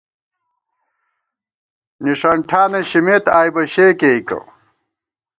نِݭن 2.03 2.37
ٹھانہ 2.49 2.81
شِمېت 2.89 3.25
آئی 3.37 3.49
بہ 3.53 3.63
شےکېئیکہ 3.73 4.39